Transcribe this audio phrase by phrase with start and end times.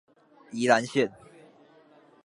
[0.51, 1.11] 宜蘭線